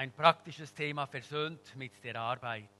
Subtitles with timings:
[0.00, 2.70] Ein praktisches Thema versöhnt mit der Arbeit.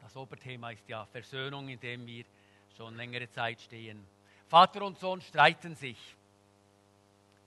[0.00, 2.24] Das Oberthema ist ja Versöhnung, in dem wir
[2.76, 4.06] schon längere Zeit stehen.
[4.46, 5.98] Vater und Sohn streiten sich.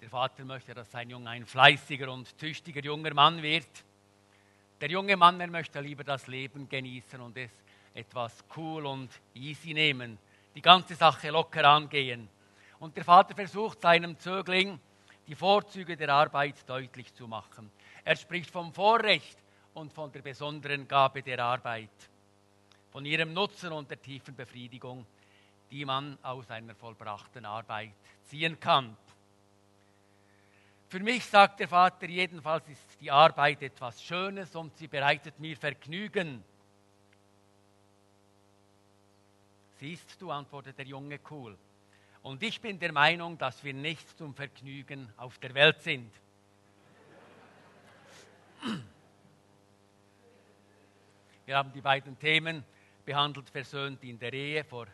[0.01, 3.85] Der Vater möchte, dass sein Junge ein fleißiger und tüchtiger junger Mann wird.
[4.81, 7.51] Der junge Mann, er möchte lieber das Leben genießen und es
[7.93, 10.17] etwas cool und easy nehmen,
[10.55, 12.27] die ganze Sache locker angehen.
[12.79, 14.77] Und der Vater versucht seinem Zögling
[15.25, 17.71] die Vorzüge der Arbeit deutlich zu machen.
[18.09, 19.37] Er spricht vom Vorrecht
[19.75, 21.91] und von der besonderen Gabe der Arbeit,
[22.89, 25.05] von ihrem Nutzen und der tiefen Befriedigung,
[25.69, 28.97] die man aus einer vollbrachten Arbeit ziehen kann.
[30.87, 35.55] Für mich, sagt der Vater, jedenfalls ist die Arbeit etwas Schönes und sie bereitet mir
[35.55, 36.43] Vergnügen.
[39.79, 41.55] Siehst du, antwortet der Junge cool.
[42.23, 46.11] Und ich bin der Meinung, dass wir nicht zum Vergnügen auf der Welt sind.
[51.45, 52.63] Wir haben die beiden Themen
[53.05, 54.87] behandelt, versöhnt in der Ehe vor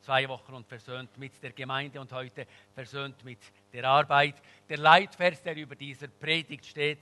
[0.00, 3.38] zwei Wochen und versöhnt mit der Gemeinde und heute versöhnt mit
[3.72, 4.34] der Arbeit.
[4.68, 6.98] Der Leitvers, der über dieser Predigt steht,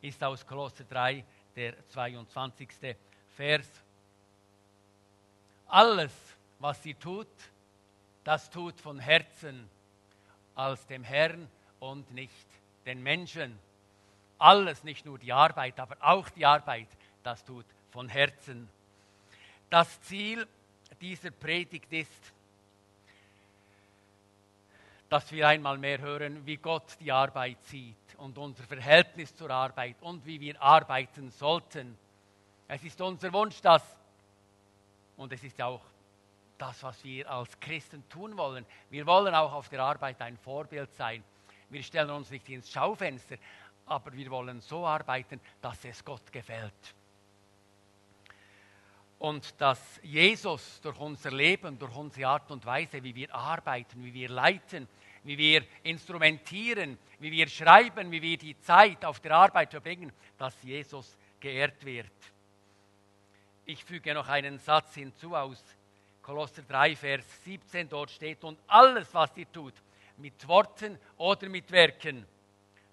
[0.00, 1.24] ist aus Kolosser 3,
[1.56, 2.68] der 22.
[3.36, 3.68] Vers.
[5.66, 6.12] Alles,
[6.58, 7.28] was sie tut,
[8.24, 9.68] das tut von Herzen
[10.54, 11.48] als dem Herrn
[11.78, 12.46] und nicht
[12.84, 13.58] den Menschen.
[14.38, 16.88] Alles, nicht nur die Arbeit, aber auch die Arbeit,
[17.22, 18.68] das tut von Herzen.
[19.70, 20.46] Das Ziel
[21.00, 22.32] dieser Predigt ist,
[25.08, 29.96] dass wir einmal mehr hören, wie Gott die Arbeit sieht und unser Verhältnis zur Arbeit
[30.00, 31.96] und wie wir arbeiten sollten.
[32.66, 33.82] Es ist unser Wunsch, dass,
[35.16, 35.80] und es ist auch
[36.58, 38.66] das, was wir als Christen tun wollen.
[38.90, 41.24] Wir wollen auch auf der Arbeit ein Vorbild sein.
[41.70, 43.36] Wir stellen uns nicht ins Schaufenster,
[43.88, 46.94] aber wir wollen so arbeiten, dass es Gott gefällt.
[49.18, 54.14] Und dass Jesus durch unser Leben, durch unsere Art und Weise, wie wir arbeiten, wie
[54.14, 54.86] wir leiten,
[55.24, 60.62] wie wir instrumentieren, wie wir schreiben, wie wir die Zeit auf der Arbeit verbringen, dass
[60.62, 62.12] Jesus geehrt wird.
[63.66, 65.62] Ich füge noch einen Satz hinzu aus
[66.22, 69.74] Kolosser 3, Vers 17, dort steht, und alles, was ihr tut,
[70.18, 72.26] mit Worten oder mit Werken,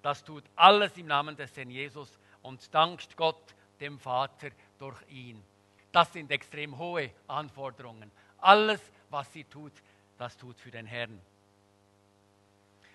[0.05, 5.43] das tut alles im Namen des Herrn Jesus und dankt Gott, dem Vater, durch ihn.
[5.91, 8.11] Das sind extrem hohe Anforderungen.
[8.38, 8.79] Alles,
[9.09, 9.71] was sie tut,
[10.19, 11.19] das tut für den Herrn.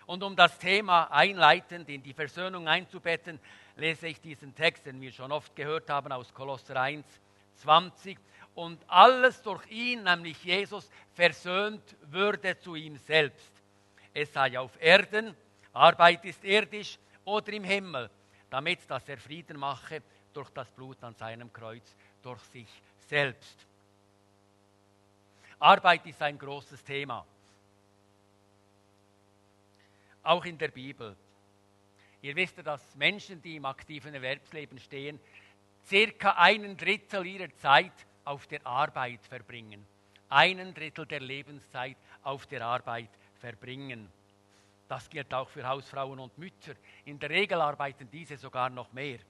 [0.07, 3.41] Und um das Thema einleitend in die Versöhnung einzubetten,
[3.75, 7.05] lese ich diesen Text, den wir schon oft gehört haben, aus Kolosser 1,
[7.57, 8.19] 20
[8.55, 13.51] und alles durch ihn, nämlich Jesus, versöhnt würde zu ihm selbst.
[14.15, 15.35] Es sei auf Erden,
[15.73, 18.11] Arbeit ist irdisch oder im Himmel,
[18.49, 22.69] damit dass er Frieden mache durch das Blut an seinem Kreuz, durch sich
[23.09, 23.67] selbst.
[25.59, 27.25] Arbeit ist ein großes Thema.
[30.23, 31.17] Auch in der Bibel.
[32.23, 35.19] Ihr wisst ja, dass Menschen, die im aktiven Erwerbsleben stehen,
[35.87, 37.93] circa einen Drittel ihrer Zeit
[38.25, 39.87] auf der Arbeit verbringen.
[40.29, 43.11] Einen Drittel der Lebenszeit auf der Arbeit
[43.41, 44.11] verbringen.
[44.91, 46.75] Das gilt auch für Hausfrauen und Mütter.
[47.05, 49.21] In der Regel arbeiten diese sogar noch mehr.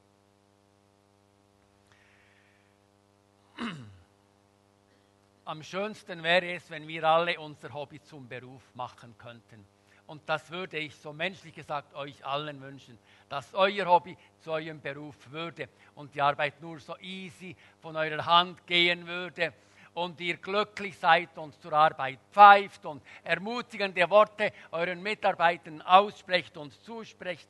[5.45, 9.67] Am schönsten wäre es, wenn wir alle unser Hobby zum Beruf machen könnten.
[10.07, 12.99] Und das würde ich so menschlich gesagt euch allen wünschen,
[13.29, 18.25] dass euer Hobby zu eurem Beruf würde und die Arbeit nur so easy von eurer
[18.25, 19.53] Hand gehen würde
[20.01, 26.73] und ihr glücklich seid und zur Arbeit pfeift und ermutigende Worte euren Mitarbeitern aussprecht und
[26.83, 27.47] zusprecht.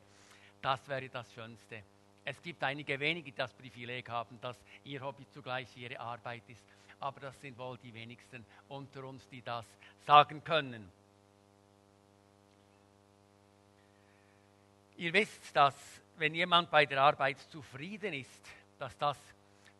[0.61, 1.81] Das wäre das Schönste.
[2.25, 6.65] Es gibt einige wenige, die das Privileg haben, dass ihr Hobby zugleich ihre Arbeit ist.
[6.99, 9.65] Aber das sind wohl die wenigsten unter uns, die das
[10.05, 10.91] sagen können.
[14.97, 15.73] Ihr wisst, dass
[16.17, 18.45] wenn jemand bei der Arbeit zufrieden ist,
[18.77, 19.17] dass das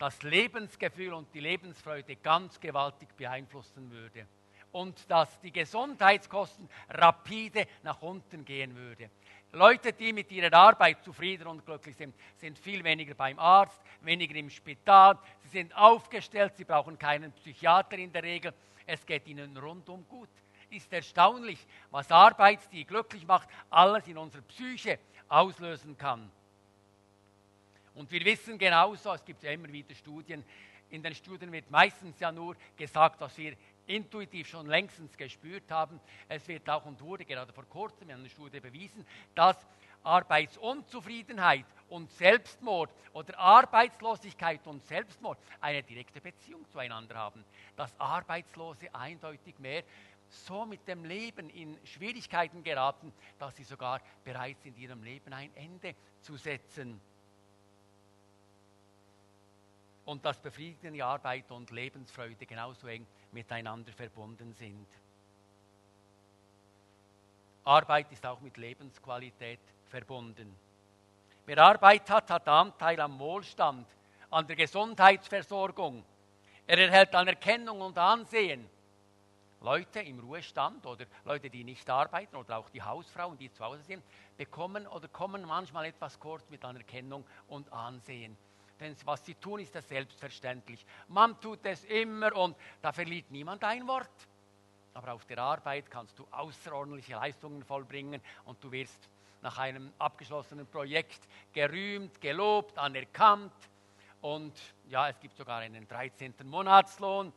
[0.02, 4.26] das Lebensgefühl und die Lebensfreude ganz gewaltig beeinflussen würde
[4.72, 9.12] und dass die Gesundheitskosten rapide nach unten gehen würde.
[9.52, 14.34] Leute, die mit ihrer Arbeit zufrieden und glücklich sind, sind viel weniger beim Arzt, weniger
[14.34, 18.56] im Spital, sie sind aufgestellt, sie brauchen keinen Psychiater in der Regel,
[18.88, 20.30] es geht ihnen rundum gut.
[20.72, 26.32] Ist erstaunlich, was Arbeit, die glücklich macht, alles in unserer Psyche auslösen kann.
[27.96, 30.44] Und wir wissen genauso, es gibt ja immer wieder Studien,
[30.92, 33.56] in den Studien wird meistens ja nur gesagt, was wir
[33.88, 36.00] intuitiv schon längstens gespürt haben.
[36.28, 39.56] Es wird auch und wurde gerade vor kurzem in einer Studie bewiesen, dass
[40.04, 47.44] Arbeitsunzufriedenheit und Selbstmord oder Arbeitslosigkeit und Selbstmord eine direkte Beziehung zueinander haben.
[47.76, 49.84] Dass Arbeitslose eindeutig mehr
[50.30, 55.56] so mit dem Leben in Schwierigkeiten geraten, dass sie sogar bereit sind, ihrem Leben ein
[55.56, 57.00] Ende zu setzen.
[60.06, 64.88] Und dass befriedigende Arbeit und Lebensfreude genauso eng miteinander verbunden sind.
[67.64, 70.56] Arbeit ist auch mit Lebensqualität verbunden.
[71.46, 73.88] Wer Arbeit hat, hat Anteil am Wohlstand,
[74.32, 76.04] an der Gesundheitsversorgung.
[76.66, 78.68] Er erhält Anerkennung und Ansehen.
[79.62, 83.84] Leute im Ruhestand oder Leute, die nicht arbeiten oder auch die Hausfrauen, die zu Hause
[83.84, 84.04] sind,
[84.38, 88.36] bekommen oder kommen manchmal etwas kurz mit Anerkennung und Ansehen.
[88.82, 90.84] Denn was sie tun, ist das selbstverständlich.
[91.08, 94.10] Man tut es immer und da verliert niemand ein Wort.
[94.96, 99.08] Aber auf der Arbeit kannst du außerordentliche Leistungen vollbringen und du wirst
[99.44, 103.54] nach einem abgeschlossenen Projekt gerühmt, gelobt, anerkannt.
[104.20, 104.54] Und
[104.90, 106.34] ja, es gibt sogar einen 13.
[106.44, 107.32] Monatslohn.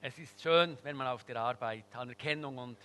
[0.00, 2.78] Es ist schön, wenn man auf der Arbeit Anerkennung und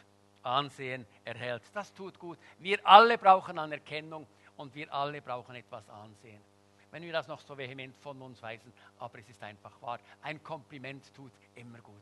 [0.43, 1.63] Ansehen erhält.
[1.73, 2.37] Das tut gut.
[2.59, 4.27] Wir alle brauchen Anerkennung
[4.57, 6.54] und wir alle brauchen etwas Ansehen.
[6.95, 9.99] Wenn wir das noch so vehement von uns weisen, aber es ist einfach wahr.
[10.21, 12.01] Ein Kompliment tut immer gut.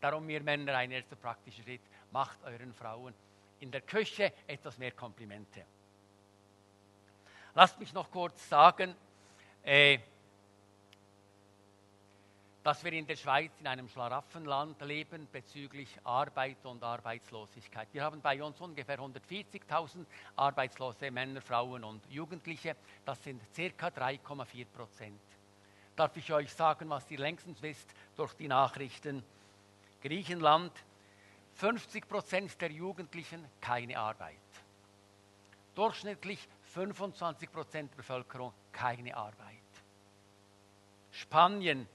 [0.00, 3.14] Darum, wir Männer, ein erster praktischer Schritt, macht euren Frauen
[3.60, 5.64] in der Küche etwas mehr Komplimente.
[7.54, 8.96] Lasst mich noch kurz sagen,
[9.62, 10.00] äh,
[12.64, 17.88] dass wir in der Schweiz in einem Schlaraffenland leben bezüglich Arbeit und Arbeitslosigkeit.
[17.92, 22.74] Wir haben bei uns ungefähr 140.000 arbeitslose Männer, Frauen und Jugendliche.
[23.04, 25.20] Das sind circa 3,4 Prozent.
[25.94, 29.22] Darf ich euch sagen, was ihr längstens wisst durch die Nachrichten?
[30.02, 30.72] Griechenland
[31.56, 34.38] 50 Prozent der Jugendlichen keine Arbeit.
[35.74, 39.58] Durchschnittlich 25 Prozent der Bevölkerung keine Arbeit.
[41.12, 41.86] Spanien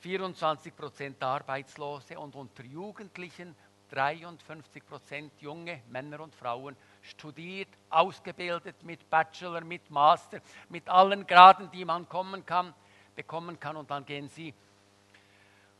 [0.00, 3.54] 24 Prozent Arbeitslose und unter Jugendlichen
[3.90, 11.70] 53 Prozent junge Männer und Frauen studiert, ausgebildet mit Bachelor, mit Master, mit allen Graden,
[11.70, 12.74] die man kommen kann,
[13.16, 14.54] bekommen kann und dann gehen sie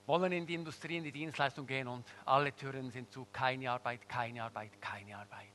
[0.09, 4.09] wollen in die Industrie, in die Dienstleistung gehen und alle Türen sind zu, keine Arbeit,
[4.09, 5.47] keine Arbeit, keine Arbeit.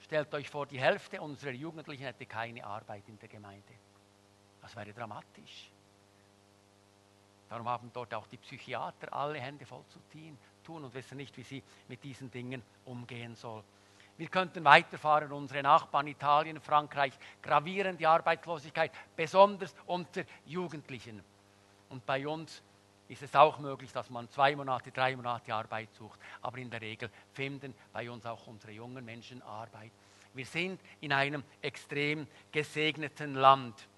[0.00, 3.72] Stellt euch vor, die Hälfte unserer Jugendlichen hätte keine Arbeit in der Gemeinde.
[4.60, 5.70] Das wäre dramatisch.
[7.50, 9.98] Darum haben dort auch die Psychiater alle Hände voll zu
[10.64, 13.64] tun und wissen nicht, wie sie mit diesen Dingen umgehen sollen.
[14.16, 17.12] Wir könnten weiterfahren, unsere Nachbarn Italien, Frankreich,
[17.42, 21.24] gravierende Arbeitslosigkeit, besonders unter Jugendlichen.
[21.88, 22.62] Und bei uns
[23.08, 26.20] ist es auch möglich, dass man zwei Monate, drei Monate Arbeit sucht.
[26.42, 29.90] Aber in der Regel finden bei uns auch unsere jungen Menschen Arbeit.
[30.34, 33.88] Wir sind in einem extrem gesegneten Land.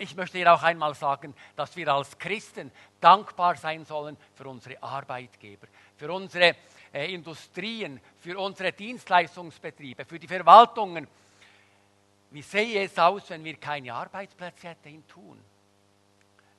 [0.00, 4.82] Ich möchte hier auch einmal sagen, dass wir als Christen dankbar sein sollen für unsere
[4.82, 5.66] Arbeitgeber,
[5.96, 6.56] für unsere
[6.92, 11.06] äh, Industrien, für unsere Dienstleistungsbetriebe, für die Verwaltungen.
[12.30, 15.38] Wie sähe es aus, wenn wir keine Arbeitsplätze hätten tun?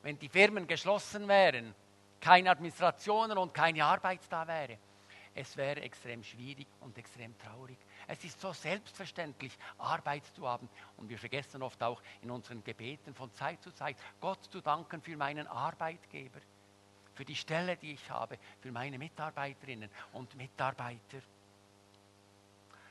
[0.04, 1.74] wenn die Firmen geschlossen wären,
[2.20, 4.78] keine Administrationen und keine Arbeit da wäre.
[5.34, 7.78] Es wäre extrem schwierig und extrem traurig.
[8.08, 10.68] Es ist so selbstverständlich, Arbeit zu haben.
[10.98, 15.02] Und wir vergessen oft auch in unseren Gebeten von Zeit zu Zeit, Gott zu danken
[15.02, 16.40] für meinen Arbeitgeber,
[17.14, 21.20] für die Stelle, die ich habe, für meine Mitarbeiterinnen und Mitarbeiter.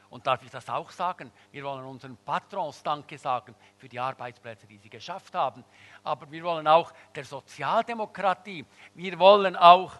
[0.09, 1.31] Und darf ich das auch sagen?
[1.53, 5.65] Wir wollen unseren Patrons Danke sagen für die Arbeitsplätze, die sie geschafft haben.
[6.03, 9.93] Aber wir wollen auch der Sozialdemokratie, wir wollen auch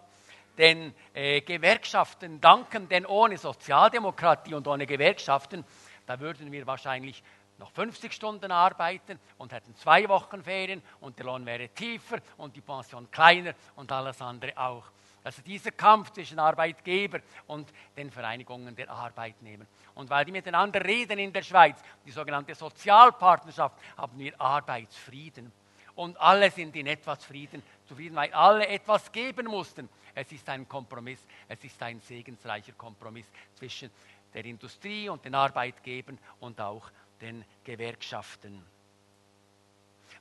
[0.59, 5.65] den äh, Gewerkschaften danken, denn ohne Sozialdemokratie und ohne Gewerkschaften,
[6.07, 7.23] da würden wir wahrscheinlich
[7.59, 12.57] noch 50 Stunden arbeiten und hätten zwei Wochen Ferien und der Lohn wäre tiefer und
[12.57, 14.85] die Pension kleiner und alles andere auch.
[15.23, 19.67] Also dieser Kampf zwischen Arbeitgeber und den Vereinigungen der Arbeitnehmer.
[19.95, 25.53] Und weil die miteinander reden in der Schweiz, die sogenannte Sozialpartnerschaft, haben wir Arbeitsfrieden.
[26.01, 29.87] Und alle sind in etwas Frieden, zufrieden, weil alle etwas geben mussten.
[30.15, 33.91] Es ist ein Kompromiss, es ist ein segensreicher Kompromiss zwischen
[34.33, 36.91] der Industrie und den Arbeitgebern und auch
[37.21, 38.65] den Gewerkschaften.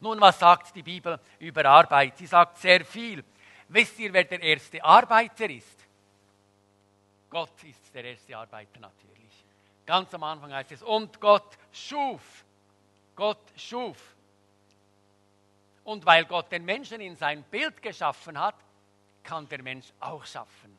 [0.01, 2.17] Nun, was sagt die Bibel über Arbeit?
[2.17, 3.23] Sie sagt sehr viel.
[3.69, 5.87] Wisst ihr, wer der erste Arbeiter ist?
[7.29, 9.45] Gott ist der erste Arbeiter natürlich.
[9.85, 12.43] Ganz am Anfang heißt es, und Gott schuf.
[13.15, 14.18] Gott schuf.
[15.89, 18.53] Und weil Gott den Menschen in sein Bild geschaffen hat,
[19.23, 20.77] kann der Mensch auch schaffen.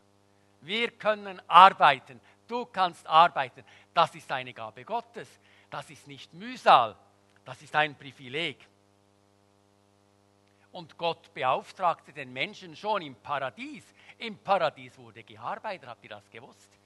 [0.60, 3.64] Wir können arbeiten, du kannst arbeiten.
[3.92, 5.28] Das ist eine Gabe Gottes.
[5.68, 6.94] Das ist nicht Mühsal.
[7.44, 8.64] Das ist ein Privileg.
[10.70, 13.92] Und Gott beauftragte den Menschen schon im Paradies.
[14.16, 16.78] Im Paradies wurde gearbeitet, habt ihr das gewusst?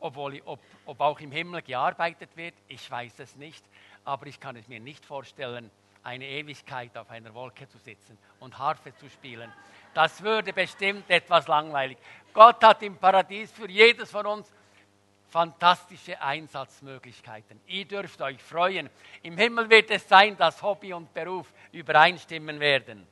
[0.00, 3.64] Obwohl, ob, ob auch im Himmel gearbeitet wird, ich weiß es nicht,
[4.04, 5.70] aber ich kann es mir nicht vorstellen,
[6.04, 9.52] eine Ewigkeit auf einer Wolke zu sitzen und Harfe zu spielen.
[9.94, 11.98] Das würde bestimmt etwas langweilig.
[12.32, 14.52] Gott hat im Paradies für jedes von uns
[15.28, 17.60] fantastische Einsatzmöglichkeiten.
[17.66, 18.88] Ihr dürft euch freuen.
[19.22, 23.06] Im Himmel wird es sein, dass Hobby und Beruf übereinstimmen werden.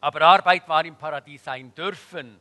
[0.00, 2.40] Aber Arbeit war im Paradies ein Dürfen.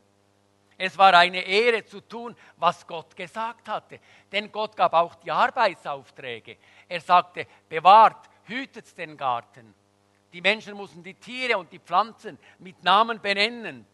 [0.77, 3.99] Es war eine Ehre zu tun, was Gott gesagt hatte.
[4.31, 6.57] Denn Gott gab auch die Arbeitsaufträge.
[6.87, 9.73] Er sagte, bewahrt, hütet den Garten.
[10.31, 13.87] Die Menschen mussten die Tiere und die Pflanzen mit Namen benennen.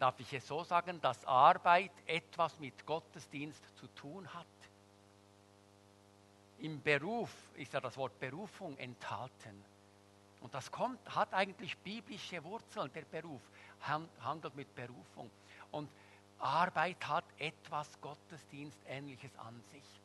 [0.00, 4.46] Darf ich es so sagen, dass Arbeit etwas mit Gottesdienst zu tun hat?
[6.58, 9.64] Im Beruf ist ja das Wort Berufung enthalten.
[10.42, 13.40] Und das kommt, hat eigentlich biblische Wurzeln, der Beruf,
[13.80, 15.30] handelt mit Berufung.
[15.70, 15.88] Und
[16.38, 20.00] Arbeit hat etwas Gottesdienstähnliches an sich.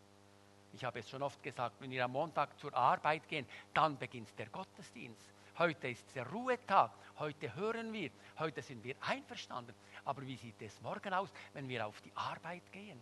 [0.74, 4.30] Ich habe es schon oft gesagt, wenn wir am Montag zur Arbeit gehen, dann beginnt
[4.38, 5.28] der Gottesdienst.
[5.58, 9.74] Heute ist der Ruhetag, heute hören wir, heute sind wir einverstanden.
[10.06, 13.02] Aber wie sieht es morgen aus, wenn wir auf die Arbeit gehen?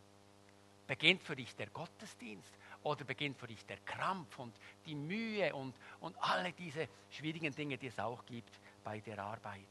[0.88, 2.54] Beginnt für dich der Gottesdienst
[2.86, 7.78] oder beginnt für dich der Krampf und die Mühe und, und alle diese schwierigen Dinge,
[7.78, 9.62] die es auch gibt bei der Arbeit.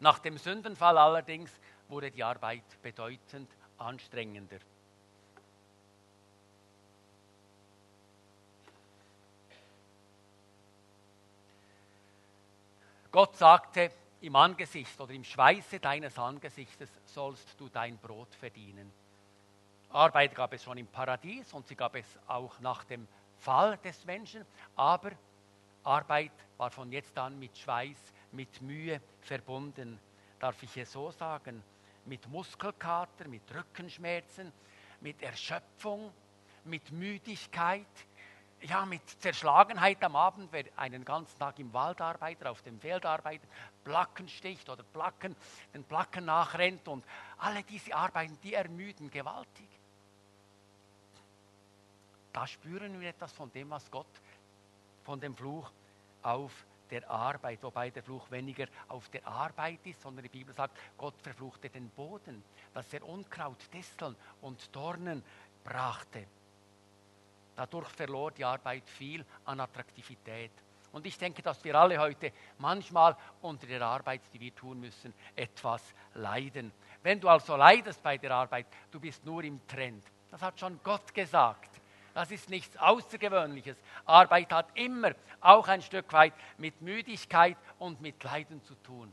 [0.00, 1.52] Nach dem Sündenfall allerdings
[1.88, 3.48] wurde die Arbeit bedeutend
[3.78, 4.58] anstrengender.
[13.12, 18.92] Gott sagte, im Angesicht oder im Schweiße deines Angesichtes sollst du dein Brot verdienen.
[19.90, 23.06] Arbeit gab es schon im Paradies und sie gab es auch nach dem
[23.38, 25.10] Fall des Menschen, aber
[25.82, 27.98] Arbeit war von jetzt an mit Schweiß,
[28.30, 29.98] mit Mühe verbunden.
[30.38, 31.62] Darf ich es so sagen?
[32.06, 34.52] Mit Muskelkater, mit Rückenschmerzen,
[35.00, 36.12] mit Erschöpfung,
[36.64, 37.86] mit Müdigkeit,
[38.62, 43.04] ja, mit Zerschlagenheit am Abend, wer einen ganzen Tag im Wald arbeitet, auf dem Feld
[43.04, 43.48] arbeitet,
[43.84, 45.36] Placken sticht oder Placken,
[45.74, 47.04] den Placken nachrennt und
[47.38, 49.68] alle diese Arbeiten, die ermüden gewaltig.
[52.32, 54.06] Da spüren wir etwas von dem, was Gott
[55.04, 55.70] von dem Fluch
[56.22, 56.52] auf
[56.90, 61.14] der Arbeit, wobei der Fluch weniger auf der Arbeit ist, sondern die Bibel sagt, Gott
[61.22, 62.42] verfluchte den Boden,
[62.74, 65.22] dass er Unkraut, Disteln und Dornen
[65.64, 66.26] brachte.
[67.56, 70.52] Dadurch verlor die Arbeit viel an Attraktivität.
[70.92, 75.12] Und ich denke, dass wir alle heute manchmal unter der Arbeit, die wir tun müssen,
[75.34, 76.70] etwas leiden.
[77.02, 80.04] Wenn du also leidest bei der Arbeit, du bist nur im Trend.
[80.30, 81.70] Das hat schon Gott gesagt.
[82.14, 83.76] Das ist nichts Außergewöhnliches.
[84.04, 89.10] Arbeit hat immer auch ein Stück weit mit Müdigkeit und mit Leiden zu tun.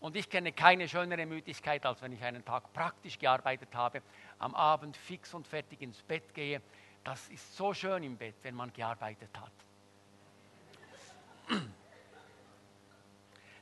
[0.00, 4.00] Und ich kenne keine schönere Müdigkeit, als wenn ich einen Tag praktisch gearbeitet habe,
[4.38, 6.62] am Abend fix und fertig ins Bett gehe
[7.04, 9.52] das ist so schön im Bett, wenn man gearbeitet hat.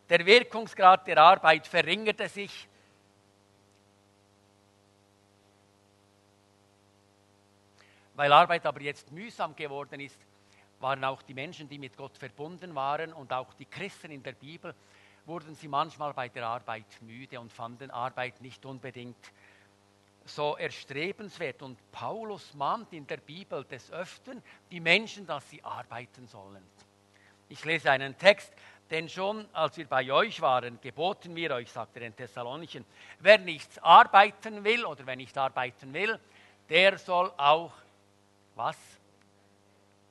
[0.08, 2.66] Der Wirkungsgrad der Arbeit verringerte sich.
[8.14, 10.18] Weil Arbeit aber jetzt mühsam geworden ist,
[10.80, 14.32] waren auch die Menschen, die mit Gott verbunden waren und auch die Christen in der
[14.32, 14.74] Bibel,
[15.26, 19.32] wurden sie manchmal bei der Arbeit müde und fanden Arbeit nicht unbedingt
[20.28, 21.62] so erstrebenswert.
[21.62, 26.62] Und Paulus mahnt in der Bibel des Öfteren die Menschen, dass sie arbeiten sollen.
[27.48, 28.52] Ich lese einen Text,
[28.90, 32.84] denn schon als wir bei euch waren, geboten wir euch, sagt er den Thessalonischen,
[33.20, 36.18] wer nichts arbeiten will oder wer nicht arbeiten will,
[36.68, 37.72] der soll auch,
[38.54, 38.76] was?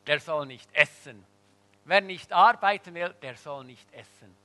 [0.05, 1.23] Der soll nicht essen.
[1.85, 4.35] Wer nicht arbeiten will, der soll nicht essen.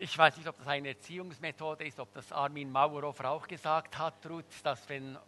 [0.00, 4.14] Ich weiß nicht, ob das eine Erziehungsmethode ist, ob das Armin Mauerofer auch gesagt hat,
[4.30, 5.18] Ruth, dass wenn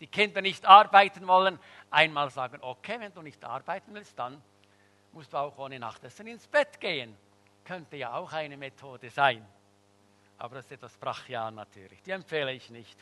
[0.00, 1.58] die Kinder nicht arbeiten wollen,
[1.90, 4.42] einmal sagen, okay, wenn du nicht arbeiten willst, dann
[5.12, 7.14] musst du auch ohne Nachtessen ins Bett gehen.
[7.66, 9.46] Könnte ja auch eine Methode sein.
[10.38, 12.02] Aber das ist etwas brachial natürlich.
[12.02, 12.98] Die empfehle ich nicht.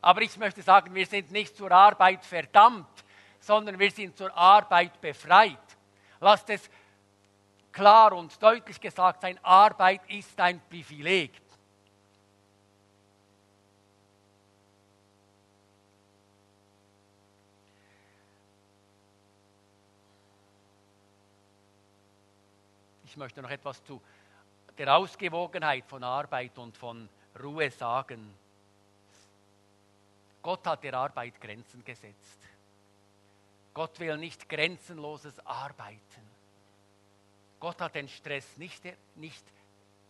[0.00, 3.04] Aber ich möchte sagen, wir sind nicht zur Arbeit verdammt,
[3.38, 5.58] sondern wir sind zur Arbeit befreit.
[6.18, 6.68] Lasst es
[7.74, 11.32] klar und deutlich gesagt sein, Arbeit ist ein Privileg.
[23.04, 24.00] Ich möchte noch etwas zu
[24.76, 27.08] der Ausgewogenheit von Arbeit und von
[27.40, 28.34] Ruhe sagen.
[30.42, 32.40] Gott hat der Arbeit Grenzen gesetzt.
[33.72, 36.23] Gott will nicht grenzenloses Arbeiten.
[37.64, 38.82] Gott hat den Stress nicht,
[39.14, 39.42] nicht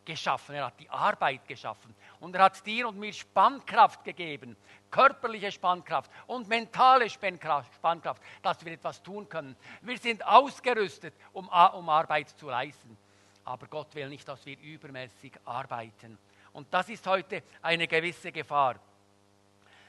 [0.04, 1.94] geschaffen, er hat die Arbeit geschaffen.
[2.18, 4.56] Und er hat dir und mir Spannkraft gegeben,
[4.90, 9.54] körperliche Spannkraft und mentale Spannkraft, dass wir etwas tun können.
[9.82, 12.98] Wir sind ausgerüstet, um, um Arbeit zu leisten.
[13.44, 16.18] Aber Gott will nicht, dass wir übermäßig arbeiten.
[16.54, 18.80] Und das ist heute eine gewisse Gefahr.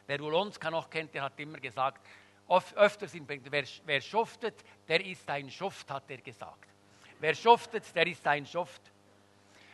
[0.05, 2.05] Wer Ulonska noch kennt, der hat immer gesagt,
[2.75, 6.74] öfters in, wer, wer schuftet, der ist ein Schuft, hat er gesagt.
[7.19, 8.81] Wer schuftet, der ist ein Schuft.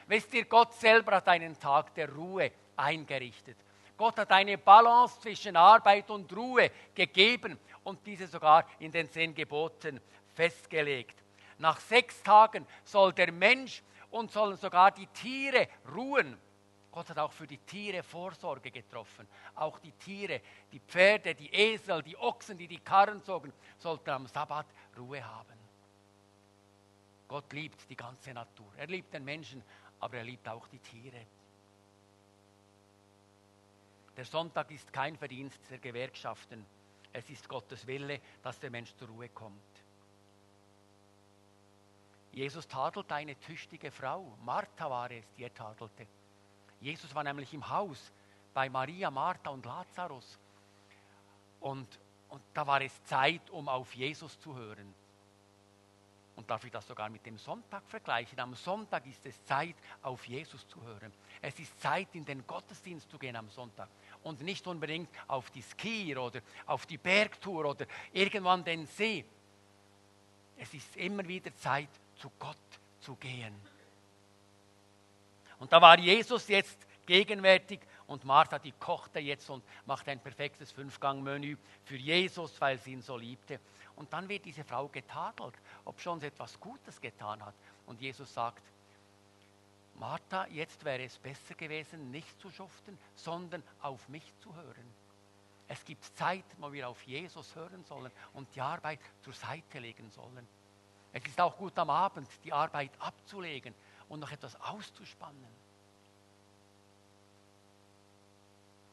[0.07, 3.57] Wisst ihr, Gott selber hat einen Tag der Ruhe eingerichtet.
[3.97, 9.33] Gott hat eine Balance zwischen Arbeit und Ruhe gegeben und diese sogar in den zehn
[9.33, 10.01] Geboten
[10.35, 11.15] festgelegt.
[11.59, 16.37] Nach sechs Tagen soll der Mensch und sollen sogar die Tiere ruhen.
[16.91, 19.27] Gott hat auch für die Tiere Vorsorge getroffen.
[19.55, 24.27] Auch die Tiere, die Pferde, die Esel, die Ochsen, die die Karren zogen, sollten am
[24.27, 24.65] Sabbat
[24.97, 25.60] Ruhe haben.
[27.31, 28.67] Gott liebt die ganze Natur.
[28.75, 29.63] Er liebt den Menschen,
[30.01, 31.25] aber er liebt auch die Tiere.
[34.17, 36.65] Der Sonntag ist kein Verdienst der Gewerkschaften.
[37.13, 39.55] Es ist Gottes Wille, dass der Mensch zur Ruhe kommt.
[42.33, 44.37] Jesus tadelt eine tüchtige Frau.
[44.43, 46.07] Martha war es, die er tadelte.
[46.81, 48.11] Jesus war nämlich im Haus
[48.53, 50.37] bei Maria, Martha und Lazarus.
[51.61, 51.87] Und,
[52.27, 54.93] und da war es Zeit, um auf Jesus zu hören.
[56.35, 58.39] Und darf ich das sogar mit dem Sonntag vergleichen?
[58.39, 61.13] Am Sonntag ist es Zeit, auf Jesus zu hören.
[61.41, 63.89] Es ist Zeit, in den Gottesdienst zu gehen am Sonntag.
[64.23, 69.25] Und nicht unbedingt auf die Skier oder auf die Bergtour oder irgendwann den See.
[70.57, 72.57] Es ist immer wieder Zeit, zu Gott
[72.99, 73.55] zu gehen.
[75.59, 80.71] Und da war Jesus jetzt gegenwärtig und Martha, die kochte jetzt und macht ein perfektes
[80.71, 83.59] Fünfgang-Menü für Jesus, weil sie ihn so liebte.
[83.95, 87.55] Und dann wird diese Frau getadelt, ob schon sie etwas Gutes getan hat.
[87.85, 88.61] Und Jesus sagt,
[89.95, 94.93] Martha, jetzt wäre es besser gewesen, nicht zu schuften, sondern auf mich zu hören.
[95.69, 100.09] Es gibt Zeit, wo wir auf Jesus hören sollen und die Arbeit zur Seite legen
[100.09, 100.45] sollen.
[101.13, 103.73] Es ist auch gut am Abend, die Arbeit abzulegen
[104.09, 105.60] und noch etwas auszuspannen.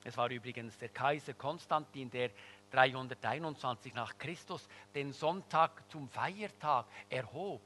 [0.04, 2.30] Es war übrigens der Kaiser Konstantin, der
[2.70, 7.62] 321 nach Christus den Sonntag zum Feiertag erhob.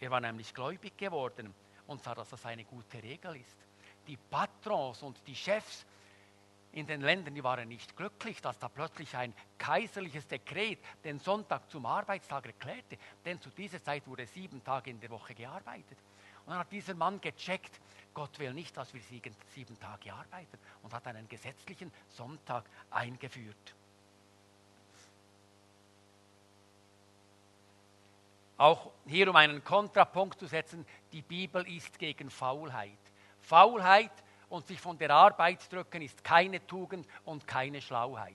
[0.00, 1.54] Er war nämlich gläubig geworden
[1.86, 3.56] und sah, dass das eine gute Regel ist.
[4.06, 5.86] Die Patrons und die Chefs
[6.72, 11.70] in den Ländern, die waren nicht glücklich, dass da plötzlich ein kaiserliches Dekret den Sonntag
[11.70, 15.98] zum Arbeitstag erklärte, denn zu dieser Zeit wurde sieben Tage in der Woche gearbeitet.
[16.44, 17.80] Und dann hat dieser Mann gecheckt,
[18.16, 23.74] Gott will nicht, dass wir sieben Tage arbeiten und hat einen gesetzlichen Sonntag eingeführt.
[28.56, 32.96] Auch hier, um einen Kontrapunkt zu setzen, die Bibel ist gegen Faulheit.
[33.42, 34.12] Faulheit
[34.48, 38.34] und sich von der Arbeit drücken ist keine Tugend und keine Schlauheit.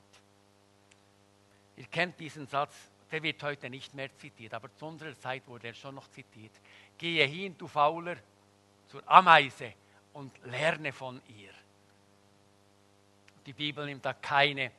[1.75, 2.75] Ihr kennt diesen Satz,
[3.11, 6.53] der wird heute nicht mehr zitiert, aber zu unserer Zeit wurde er schon noch zitiert.
[6.99, 8.17] Gehe hin, du Fauler,
[8.91, 9.73] zur Ameise
[10.13, 11.53] und lerne von ihr.
[13.45, 14.71] Die Bibel nimmt da keine,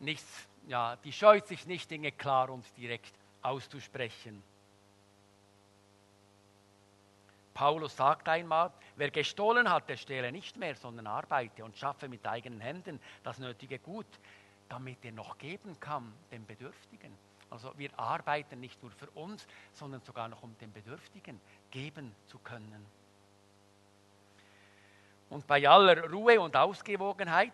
[0.00, 4.42] nichts, ja, die scheut sich nicht, Dinge klar und direkt auszusprechen.
[7.54, 12.26] Paulus sagt einmal, wer gestohlen hat, der stehle nicht mehr, sondern arbeite und schaffe mit
[12.26, 14.08] eigenen Händen das nötige Gut,
[14.68, 17.16] damit er noch geben kann den Bedürftigen.
[17.48, 22.40] Also wir arbeiten nicht nur für uns, sondern sogar noch um den Bedürftigen geben zu
[22.40, 22.84] können.
[25.34, 27.52] Und bei aller Ruhe und Ausgewogenheit,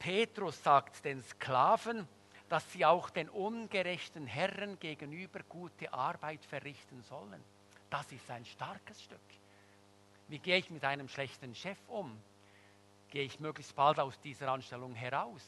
[0.00, 2.08] Petrus sagt den Sklaven,
[2.48, 7.40] dass sie auch den ungerechten Herren gegenüber gute Arbeit verrichten sollen.
[7.88, 9.20] Das ist ein starkes Stück.
[10.26, 12.20] Wie gehe ich mit einem schlechten Chef um?
[13.10, 15.46] Gehe ich möglichst bald aus dieser Anstellung heraus?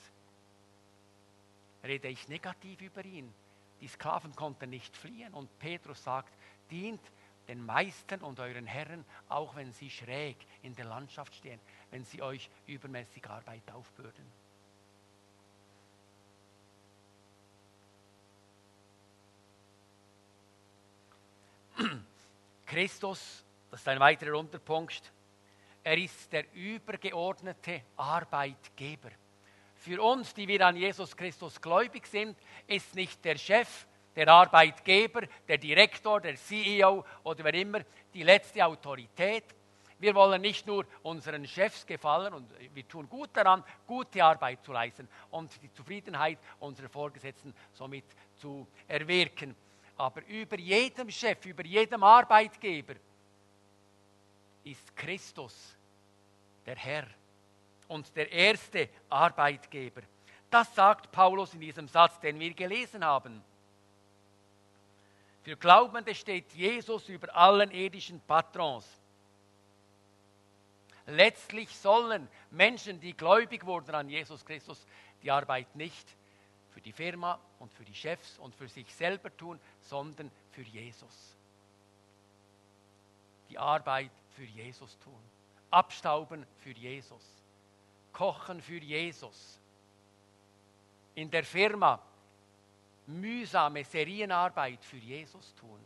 [1.83, 3.35] Rede ich negativ über ihn?
[3.81, 6.33] Die Sklaven konnten nicht fliehen und Petrus sagt,
[6.71, 7.03] dient
[7.49, 12.23] den Meistern und euren Herren, auch wenn sie schräg in der Landschaft stehen, wenn sie
[12.23, 14.27] euch übermäßig Arbeit aufbürden.
[22.67, 25.13] Christus, das ist ein weiterer Unterpunkt,
[25.85, 29.11] er ist der übergeordnete Arbeitgeber.
[29.77, 35.23] Für uns, die wir an Jesus Christus gläubig sind, ist nicht der Chef der Arbeitgeber,
[35.47, 37.81] der Direktor, der CEO oder wer immer
[38.15, 39.45] die letzte Autorität.
[39.99, 44.73] Wir wollen nicht nur unseren Chefs gefallen und wir tun gut daran, gute Arbeit zu
[44.73, 48.05] leisten und die Zufriedenheit unserer Vorgesetzten somit
[48.37, 49.55] zu erwirken.
[49.97, 52.95] Aber über jedem Chef, über jedem Arbeitgeber
[54.65, 55.77] ist Christus
[56.67, 57.07] der Herr
[57.89, 60.03] und der erste Arbeitgeber.
[60.51, 63.43] Das sagt Paulus in diesem Satz, den wir gelesen haben.
[65.47, 68.85] Für Glaubende steht Jesus über allen irdischen Patrons.
[71.07, 74.85] Letztlich sollen Menschen, die gläubig wurden an Jesus Christus,
[75.23, 76.05] die Arbeit nicht
[76.73, 81.37] für die Firma und für die Chefs und für sich selber tun, sondern für Jesus.
[83.49, 85.23] Die Arbeit für Jesus tun.
[85.71, 87.23] Abstauben für Jesus.
[88.13, 89.61] Kochen für Jesus.
[91.15, 92.03] In der Firma
[93.07, 95.81] mühsame Serienarbeit für Jesus tun.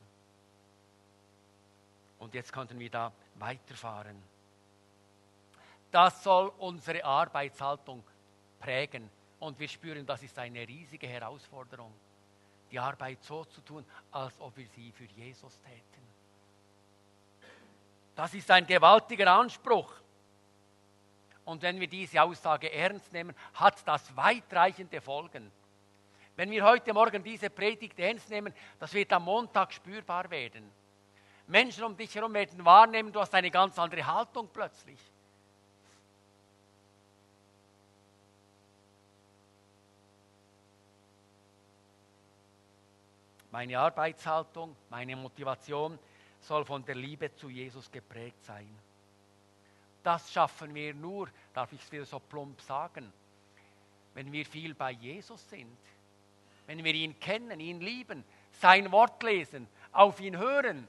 [2.19, 4.23] Und jetzt könnten wir da weiterfahren.
[5.91, 8.05] Das soll unsere Arbeitshaltung
[8.61, 9.11] prägen.
[9.39, 11.93] Und wir spüren, das ist eine riesige Herausforderung,
[12.71, 16.01] die Arbeit so zu tun, als ob wir sie für Jesus täten.
[18.15, 19.91] Das ist ein gewaltiger Anspruch.
[21.47, 25.51] Und wenn wir diese Aussage ernst nehmen, hat das weitreichende Folgen.
[26.41, 30.73] Wenn wir heute Morgen diese Predigt ernst nehmen, das wird am Montag spürbar werden.
[31.47, 34.99] Menschen um dich herum werden wahrnehmen, du hast eine ganz andere Haltung plötzlich.
[43.51, 45.99] Meine Arbeitshaltung, meine Motivation
[46.41, 48.75] soll von der Liebe zu Jesus geprägt sein.
[50.03, 53.13] Das schaffen wir nur, darf ich es wieder so plump sagen,
[54.15, 55.77] wenn wir viel bei Jesus sind
[56.71, 60.87] wenn wir ihn kennen, ihn lieben, sein Wort lesen, auf ihn hören,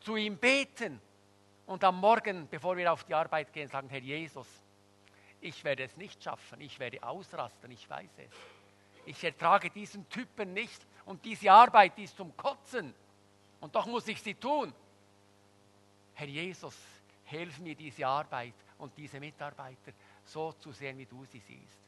[0.00, 0.98] zu ihm beten
[1.66, 4.46] und am Morgen, bevor wir auf die Arbeit gehen, sagen, Herr Jesus,
[5.42, 8.32] ich werde es nicht schaffen, ich werde ausrasten, ich weiß es.
[9.04, 12.94] Ich ertrage diesen Typen nicht und diese Arbeit ist zum Kotzen
[13.60, 14.72] und doch muss ich sie tun.
[16.14, 16.74] Herr Jesus,
[17.24, 19.92] hilf mir diese Arbeit und diese Mitarbeiter
[20.24, 21.80] so zu sehen, wie du sie siehst.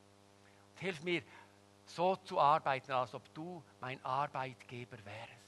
[0.75, 1.23] Und hilf mir
[1.91, 5.39] so zu arbeiten, als ob du mein Arbeitgeber wärst.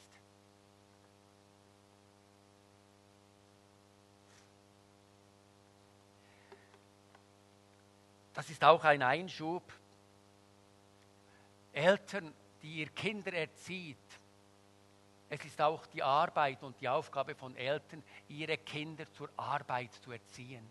[8.35, 9.63] Das ist auch ein Einschub.
[11.73, 13.99] Eltern, die ihr Kinder erzieht,
[15.29, 20.11] es ist auch die Arbeit und die Aufgabe von Eltern, ihre Kinder zur Arbeit zu
[20.11, 20.67] erziehen.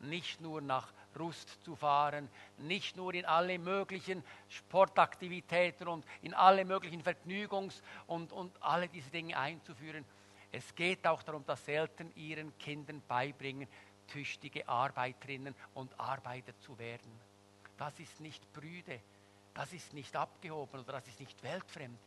[0.00, 2.28] Nicht nur nach Rust zu fahren,
[2.58, 9.10] nicht nur in alle möglichen Sportaktivitäten und in alle möglichen Vergnügungs- und, und alle diese
[9.10, 10.04] Dinge einzuführen.
[10.50, 13.68] Es geht auch darum, dass Eltern ihren Kindern beibringen,
[14.08, 17.12] tüchtige Arbeiterinnen und Arbeiter zu werden.
[17.76, 19.00] Das ist nicht brüde,
[19.54, 21.98] das ist nicht abgehoben oder das ist nicht weltfremd.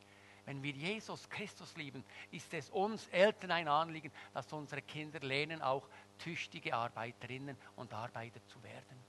[0.45, 5.62] Wenn wir Jesus Christus lieben, ist es uns Eltern ein Anliegen, dass unsere Kinder lernen,
[5.62, 9.01] auch tüchtige Arbeiterinnen und Arbeiter zu werden.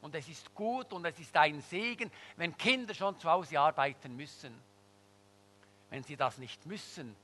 [0.00, 4.14] Und es ist gut und es ist ein Segen, wenn Kinder schon zu Hause arbeiten
[4.14, 4.54] müssen.
[5.90, 7.16] Wenn sie das nicht müssen,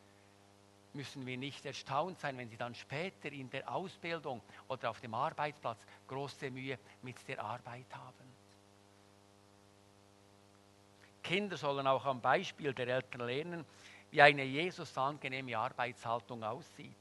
[0.94, 5.14] müssen wir nicht erstaunt sein, wenn sie dann später in der Ausbildung oder auf dem
[5.14, 8.34] Arbeitsplatz große Mühe mit der Arbeit haben.
[11.22, 13.64] Kinder sollen auch am Beispiel der Eltern lernen,
[14.10, 16.94] wie eine Jesus angenehme Arbeitshaltung aussieht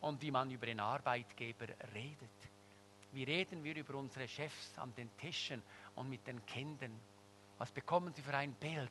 [0.00, 2.28] und wie man über den Arbeitgeber redet.
[3.12, 5.62] Wie reden wir über unsere Chefs an den Tischen
[5.94, 6.92] und mit den Kindern?
[7.58, 8.90] Was bekommen sie für ein Bild?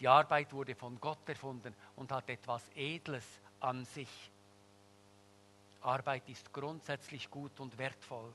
[0.00, 3.24] Die Arbeit wurde von Gott erfunden und hat etwas Edles
[3.60, 4.30] an sich.
[5.80, 8.32] Arbeit ist grundsätzlich gut und wertvoll.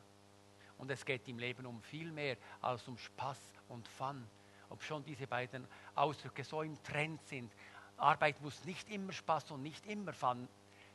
[0.77, 3.37] Und es geht im Leben um viel mehr als um Spaß
[3.69, 4.25] und Fun.
[4.69, 7.51] Ob schon diese beiden Ausdrücke so im Trend sind.
[8.01, 10.47] Arbeit muss nicht immer Spaß und nicht immer Fun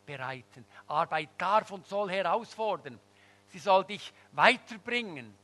[0.05, 0.64] bereiten.
[0.87, 2.99] Arbeit darf und soll herausfordern.
[3.49, 5.35] Sie soll dich weiterbringen.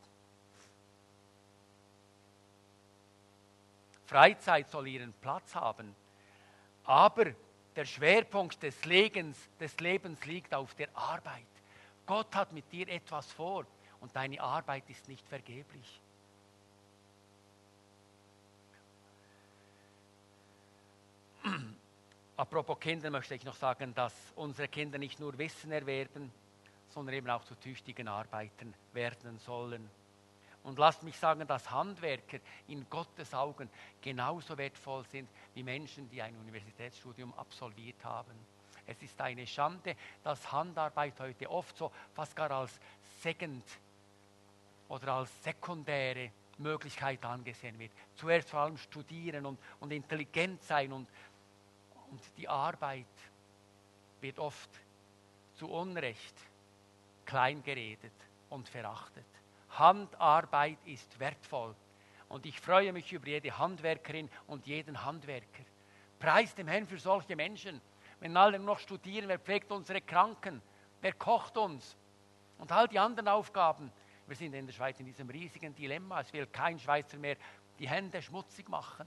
[4.07, 5.95] Freizeit soll ihren Platz haben.
[6.85, 7.33] Aber
[7.77, 11.47] der Schwerpunkt des Lebens, des Lebens liegt auf der Arbeit.
[12.07, 13.65] Gott hat mit dir etwas vor
[14.01, 16.01] und deine Arbeit ist nicht vergeblich.
[22.43, 26.33] Apropos Kinder möchte ich noch sagen, dass unsere Kinder nicht nur Wissen erwerben,
[26.89, 29.89] sondern eben auch zu tüchtigen Arbeitern werden sollen.
[30.65, 36.21] Und lasst mich sagen, dass Handwerker in Gottes Augen genauso wertvoll sind wie Menschen, die
[36.21, 38.35] ein Universitätsstudium absolviert haben.
[38.89, 42.81] Es ist eine Schande, dass Handarbeit heute oft so fast gar als
[43.21, 43.63] Second
[44.89, 47.93] oder als sekundäre Möglichkeit angesehen wird.
[48.17, 51.09] Zuerst vor allem studieren und, und intelligent sein und,
[52.13, 53.07] und die Arbeit
[54.21, 54.69] wird oft
[55.55, 56.35] zu Unrecht
[57.25, 58.13] kleingeredet
[58.51, 59.25] und verachtet.
[59.71, 61.75] Handarbeit ist wertvoll
[62.29, 65.65] und ich freue mich über jede Handwerkerin und jeden Handwerker.
[66.19, 67.81] Preis dem Herrn für solche Menschen.
[68.21, 70.61] Wenn alle noch studieren, wer pflegt unsere Kranken,
[71.01, 71.97] wer kocht uns
[72.59, 73.91] und all die anderen Aufgaben.
[74.27, 76.21] Wir sind in der Schweiz in diesem riesigen Dilemma.
[76.21, 77.37] Es will kein Schweizer mehr
[77.79, 79.07] die Hände schmutzig machen.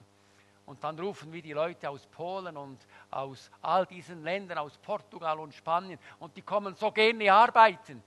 [0.65, 5.39] Und dann rufen wir die Leute aus Polen und aus all diesen Ländern, aus Portugal
[5.39, 8.01] und Spanien, und die kommen so gerne arbeiten.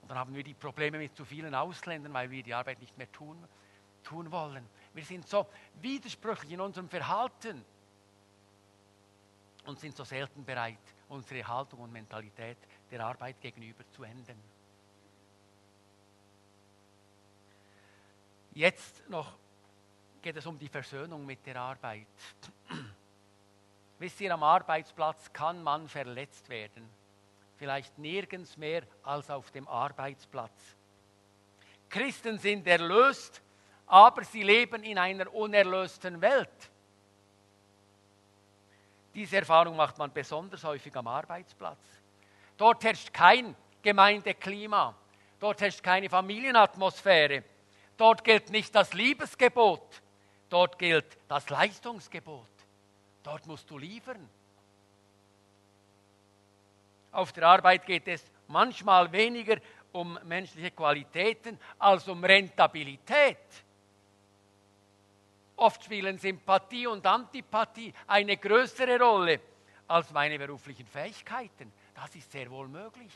[0.00, 2.96] Und dann haben wir die Probleme mit zu vielen Ausländern, weil wir die Arbeit nicht
[2.96, 3.36] mehr tun,
[4.02, 4.66] tun wollen.
[4.94, 5.46] Wir sind so
[5.82, 7.62] widersprüchlich in unserem Verhalten
[9.66, 10.78] und sind so selten bereit,
[11.10, 12.56] unsere Haltung und Mentalität
[12.90, 14.40] der Arbeit gegenüber zu ändern.
[18.54, 19.36] Jetzt noch
[20.22, 22.06] geht es um die Versöhnung mit der Arbeit.
[23.98, 26.88] Wisst ihr, am Arbeitsplatz kann man verletzt werden.
[27.56, 30.76] Vielleicht nirgends mehr als auf dem Arbeitsplatz.
[31.88, 33.42] Christen sind erlöst,
[33.86, 36.70] aber sie leben in einer unerlösten Welt.
[39.14, 41.78] Diese Erfahrung macht man besonders häufig am Arbeitsplatz.
[42.56, 44.94] Dort herrscht kein Gemeindeklima,
[45.40, 47.42] dort herrscht keine Familienatmosphäre,
[47.96, 50.02] dort gilt nicht das Liebesgebot,
[50.48, 52.46] Dort gilt das Leistungsgebot.
[53.22, 54.28] Dort musst du liefern.
[57.12, 59.58] Auf der Arbeit geht es manchmal weniger
[59.92, 63.38] um menschliche Qualitäten als um Rentabilität.
[65.56, 69.40] Oft spielen Sympathie und Antipathie eine größere Rolle
[69.88, 71.72] als meine beruflichen Fähigkeiten.
[71.94, 73.12] Das ist sehr wohl möglich.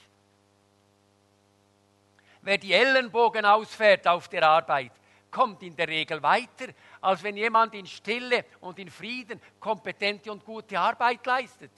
[2.40, 4.90] Wer die Ellenbogen ausfährt auf der Arbeit,
[5.32, 10.44] kommt in der Regel weiter, als wenn jemand in Stille und in Frieden kompetente und
[10.44, 11.72] gute Arbeit leistet.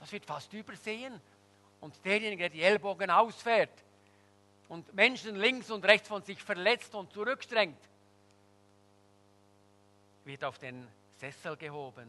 [0.00, 1.20] Das wird fast übersehen.
[1.80, 3.84] Und derjenige, der die Ellbogen ausfährt
[4.68, 7.76] und Menschen links und rechts von sich verletzt und zurückstrengt,
[10.24, 10.86] wird auf den
[11.16, 12.08] Sessel gehoben.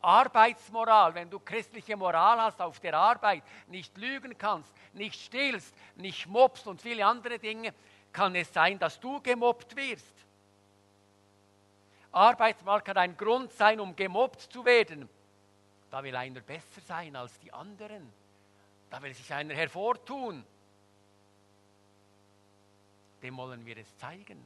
[0.00, 6.26] Arbeitsmoral, wenn du christliche Moral hast auf der Arbeit, nicht lügen kannst, nicht stillst, nicht
[6.26, 7.74] mobst und viele andere Dinge,
[8.12, 10.14] kann es sein, dass du gemobbt wirst.
[12.12, 15.08] Arbeitsmarkt kann ein Grund sein, um gemobbt zu werden.
[15.90, 18.12] Da will einer besser sein als die anderen.
[18.90, 20.44] Da will sich einer hervortun.
[23.22, 24.44] Dem wollen wir es zeigen.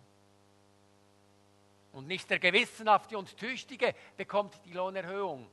[1.92, 5.46] Und nicht der Gewissenhafte und Tüchtige bekommt die Lohnerhöhung,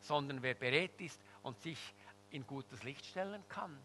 [0.00, 1.78] sondern wer berät ist und sich
[2.30, 3.76] in gutes Licht stellen kann.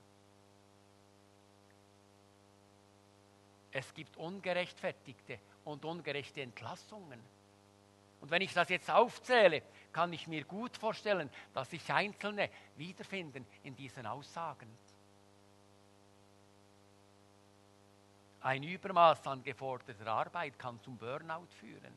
[3.78, 7.20] Es gibt ungerechtfertigte und ungerechte Entlassungen.
[8.22, 13.46] Und wenn ich das jetzt aufzähle, kann ich mir gut vorstellen, dass sich Einzelne wiederfinden
[13.64, 14.70] in diesen Aussagen.
[18.40, 21.94] Ein Übermaß an geforderter Arbeit kann zum Burnout führen.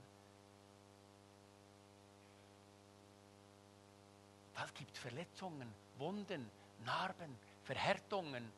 [4.57, 6.51] Das gibt Verletzungen, Wunden,
[6.85, 8.51] Narben, Verhärtungen,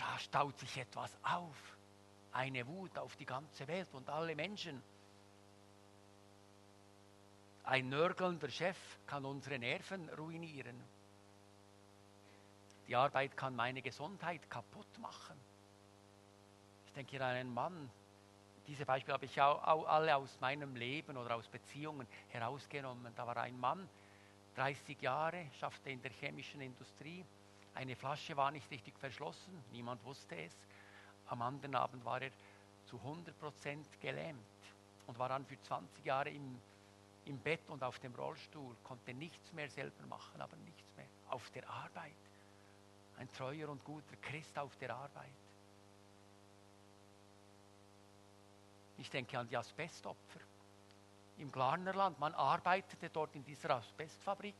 [0.00, 1.76] da staut sich etwas auf.
[2.32, 4.82] Eine Wut auf die ganze Welt und alle Menschen.
[7.64, 10.82] Ein nörgelnder Chef kann unsere Nerven ruinieren.
[12.86, 15.36] Die Arbeit kann meine Gesundheit kaputt machen.
[16.86, 17.90] Ich denke an einen Mann.
[18.66, 23.12] Diese Beispiele habe ich auch alle aus meinem Leben oder aus Beziehungen herausgenommen.
[23.14, 23.88] Da war ein Mann,
[24.56, 27.24] 30 Jahre, schaffte in der chemischen Industrie
[27.74, 30.54] eine Flasche war nicht richtig verschlossen, niemand wusste es.
[31.26, 32.30] Am anderen Abend war er
[32.86, 34.38] zu 100% gelähmt
[35.06, 36.60] und war dann für 20 Jahre im,
[37.24, 41.06] im Bett und auf dem Rollstuhl, konnte nichts mehr selber machen, aber nichts mehr.
[41.28, 42.12] Auf der Arbeit.
[43.18, 45.30] Ein treuer und guter Christ auf der Arbeit.
[48.98, 50.40] Ich denke an die Asbestopfer
[51.38, 52.18] im Glarnerland.
[52.18, 54.56] Man arbeitete dort in dieser Asbestfabrik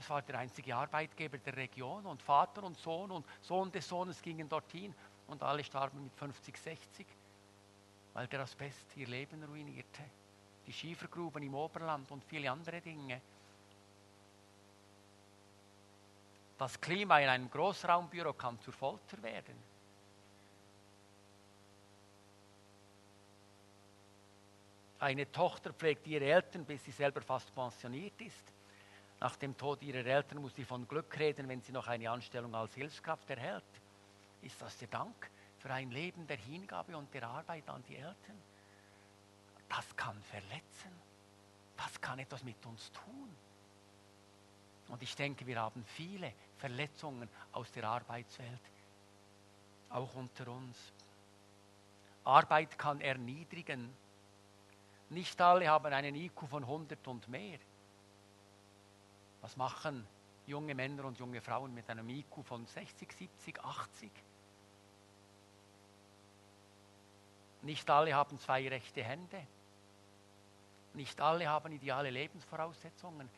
[0.00, 4.22] es war der einzige Arbeitgeber der Region und Vater und Sohn und Sohn des Sohnes
[4.22, 4.94] gingen dorthin
[5.26, 7.06] und alle starben mit 50, 60,
[8.14, 10.02] weil der Asbest ihr Leben ruinierte.
[10.66, 13.20] Die Schiefergruben im Oberland und viele andere Dinge.
[16.56, 19.56] Das Klima in einem Großraumbüro kann zur Folter werden.
[24.98, 28.52] Eine Tochter pflegt ihre Eltern, bis sie selber fast pensioniert ist.
[29.20, 32.54] Nach dem Tod ihrer Eltern muss sie von Glück reden, wenn sie noch eine Anstellung
[32.54, 33.62] als Hilfskraft erhält.
[34.40, 38.40] Ist das der Dank für ein Leben der Hingabe und der Arbeit an die Eltern?
[39.68, 40.90] Das kann verletzen.
[41.76, 43.36] Das kann etwas mit uns tun.
[44.88, 48.60] Und ich denke, wir haben viele Verletzungen aus der Arbeitswelt,
[49.90, 50.76] auch unter uns.
[52.24, 53.92] Arbeit kann erniedrigen.
[55.10, 57.58] Nicht alle haben einen IQ von 100 und mehr.
[59.40, 60.06] Was machen
[60.46, 64.10] junge Männer und junge Frauen mit einem IQ von 60, 70, 80?
[67.62, 69.46] Nicht alle haben zwei rechte Hände.
[70.94, 73.28] Nicht alle haben ideale Lebensvoraussetzungen.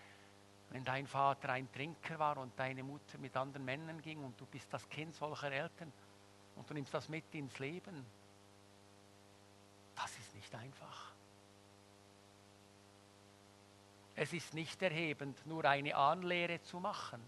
[0.71, 4.47] Wenn dein Vater ein Trinker war und deine Mutter mit anderen Männern ging und du
[4.47, 5.93] bist das Kind solcher Eltern
[6.57, 8.07] und du nimmst das mit ins Leben,
[9.95, 11.12] das ist nicht einfach.
[14.23, 17.21] Es ist nicht erhebend, nur eine Anlehre zu machen.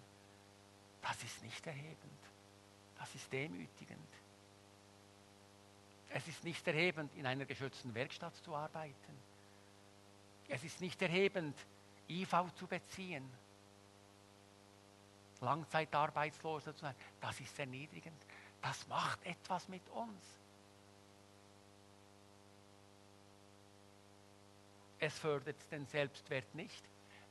[1.02, 2.20] Das ist nicht erhebend.
[2.96, 4.08] Das ist demütigend.
[6.10, 9.18] Es ist nicht erhebend, in einer geschützten Werkstatt zu arbeiten.
[10.46, 11.56] Es ist nicht erhebend,
[12.08, 13.28] IV zu beziehen.
[15.40, 18.24] Langzeitarbeitsloser zu sein, das ist erniedrigend.
[18.62, 20.24] Das macht etwas mit uns.
[25.04, 26.82] Es fördert den Selbstwert nicht,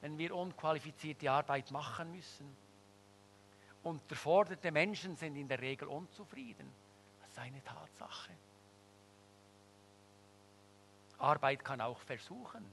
[0.01, 2.55] wenn wir unqualifizierte Arbeit machen müssen.
[3.81, 6.71] Unterforderte Menschen sind in der Regel unzufrieden.
[7.21, 8.31] Das ist eine Tatsache.
[11.17, 12.63] Arbeit kann auch versuchen.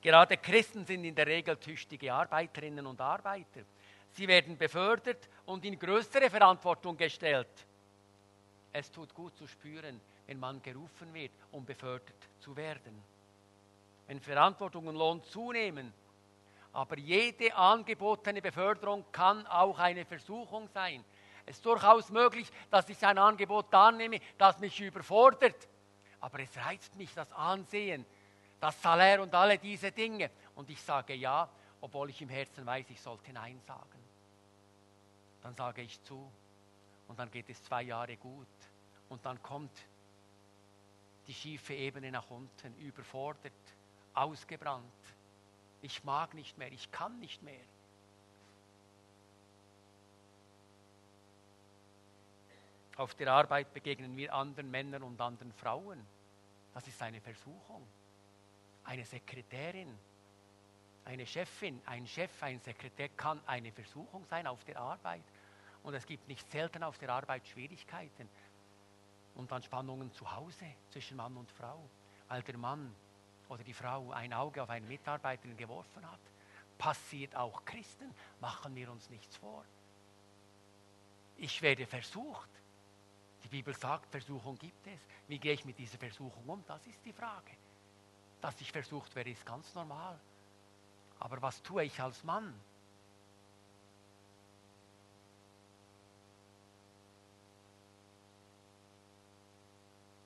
[0.00, 3.62] Gerade Christen sind in der Regel tüchtige Arbeiterinnen und Arbeiter.
[4.12, 7.66] Sie werden befördert und in größere Verantwortung gestellt.
[8.72, 13.02] Es tut gut zu spüren, wenn man gerufen wird, um befördert zu werden.
[14.06, 15.92] Wenn Verantwortung und Lohn zunehmen,
[16.72, 21.04] aber jede angebotene Beförderung kann auch eine Versuchung sein.
[21.46, 25.68] Es ist durchaus möglich, dass ich ein Angebot annehme, das mich überfordert.
[26.20, 28.04] Aber es reizt mich das Ansehen,
[28.60, 30.30] das Salär und alle diese Dinge.
[30.56, 31.48] Und ich sage ja,
[31.80, 34.02] obwohl ich im Herzen weiß, ich sollte Nein sagen.
[35.42, 36.30] Dann sage ich zu.
[37.06, 38.48] Und dann geht es zwei Jahre gut.
[39.10, 39.70] Und dann kommt
[41.26, 43.52] die schiefe Ebene nach unten, überfordert,
[44.14, 44.84] ausgebrannt.
[45.82, 47.64] Ich mag nicht mehr, ich kann nicht mehr.
[52.96, 56.06] Auf der Arbeit begegnen wir anderen Männern und anderen Frauen.
[56.72, 57.86] Das ist eine Versuchung.
[58.84, 59.98] Eine Sekretärin,
[61.04, 65.24] eine Chefin, ein Chef, ein Sekretär kann eine Versuchung sein auf der Arbeit.
[65.82, 68.28] Und es gibt nicht selten auf der Arbeit Schwierigkeiten
[69.34, 71.88] und dann Spannungen zu Hause zwischen Mann und Frau,
[72.28, 72.94] weil der Mann
[73.48, 76.20] oder die Frau ein Auge auf eine Mitarbeiterin geworfen hat.
[76.78, 79.64] Passiert auch Christen, machen wir uns nichts vor.
[81.36, 82.48] Ich werde versucht.
[83.42, 85.00] Die Bibel sagt, Versuchung gibt es.
[85.28, 86.64] Wie gehe ich mit dieser Versuchung um?
[86.66, 87.52] Das ist die Frage.
[88.40, 90.18] Dass ich versucht werde, ist ganz normal.
[91.18, 92.54] Aber was tue ich als Mann?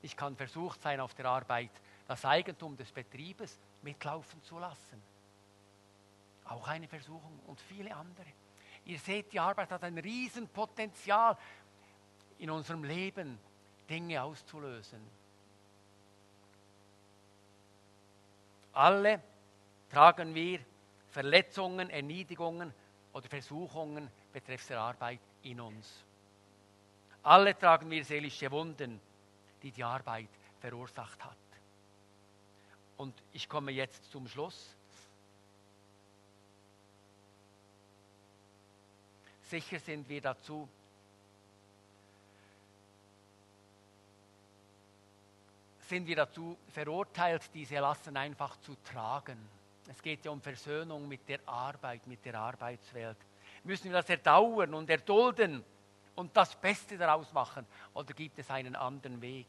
[0.01, 1.71] Ich kann versucht sein, auf der Arbeit
[2.07, 5.01] das Eigentum des Betriebes mitlaufen zu lassen.
[6.45, 8.25] Auch eine Versuchung und viele andere.
[8.85, 11.37] Ihr seht, die Arbeit hat ein Riesenpotenzial
[12.39, 13.37] in unserem Leben,
[13.89, 15.01] Dinge auszulösen.
[18.73, 19.21] Alle
[19.89, 20.59] tragen wir
[21.09, 22.73] Verletzungen, Erniedigungen
[23.13, 26.05] oder Versuchungen betreffs der Arbeit in uns.
[27.23, 29.01] Alle tragen wir seelische Wunden
[29.61, 31.37] die die Arbeit verursacht hat.
[32.97, 34.75] Und ich komme jetzt zum Schluss.
[39.43, 40.67] Sicher sind wir dazu
[45.89, 49.37] sind wir dazu verurteilt, diese Lasten einfach zu tragen.
[49.89, 53.17] Es geht ja um Versöhnung mit der Arbeit, mit der Arbeitswelt.
[53.63, 55.63] Müssen wir das erdauern und erdulden?
[56.19, 57.65] Und das Beste daraus machen?
[57.93, 59.47] Oder gibt es einen anderen Weg?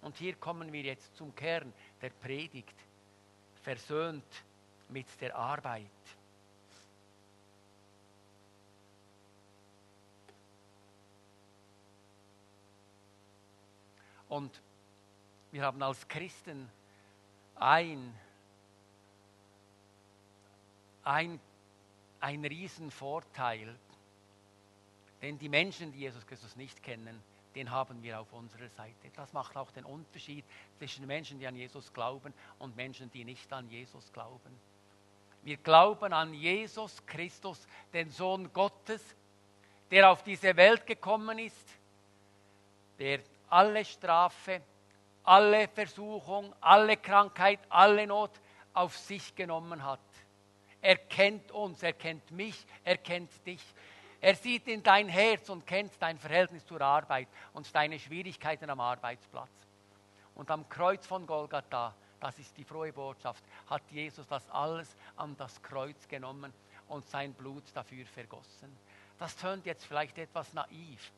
[0.00, 2.74] Und hier kommen wir jetzt zum Kern der Predigt.
[3.62, 4.44] Versöhnt
[4.88, 5.86] mit der Arbeit.
[14.28, 14.62] Und
[15.50, 16.70] wir haben als Christen
[17.56, 18.14] ein,
[21.02, 21.40] ein
[22.20, 23.74] ein Riesenvorteil.
[25.22, 27.22] Denn die Menschen, die Jesus Christus nicht kennen,
[27.54, 29.10] den haben wir auf unserer Seite.
[29.16, 30.44] Das macht auch den Unterschied
[30.78, 34.58] zwischen Menschen, die an Jesus glauben und Menschen, die nicht an Jesus glauben.
[35.42, 39.02] Wir glauben an Jesus Christus, den Sohn Gottes,
[39.90, 41.68] der auf diese Welt gekommen ist,
[42.98, 44.60] der alle Strafe,
[45.24, 48.30] alle Versuchung, alle Krankheit, alle Not
[48.74, 50.00] auf sich genommen hat.
[50.82, 53.62] Er kennt uns, er kennt mich, er kennt dich.
[54.20, 58.80] Er sieht in dein Herz und kennt dein Verhältnis zur Arbeit und deine Schwierigkeiten am
[58.80, 59.50] Arbeitsplatz.
[60.34, 65.36] Und am Kreuz von Golgatha, das ist die frohe Botschaft, hat Jesus das alles an
[65.36, 66.52] das Kreuz genommen
[66.88, 68.76] und sein Blut dafür vergossen.
[69.18, 71.12] Das tönt jetzt vielleicht etwas naiv.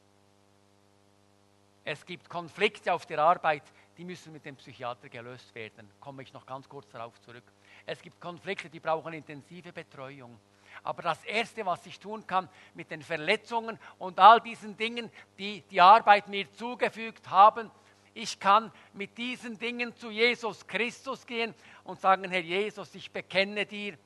[1.85, 3.65] Es gibt Konflikte auf der Arbeit,
[3.99, 5.91] die müssen mit dem Psychiater gelöst werden.
[6.01, 7.45] Komme ich noch ganz kurz darauf zurück.
[7.85, 10.39] Es gibt Konflikte, die brauchen intensive Betreuung.
[10.83, 15.63] Aber das Erste, was ich tun kann mit den Verletzungen und all diesen Dingen, die
[15.71, 17.71] die Arbeit mir zugefügt haben,
[18.15, 21.55] ich kann mit diesen Dingen zu Jesus Christus gehen
[21.85, 23.97] und sagen, Herr Jesus, ich bekenne dir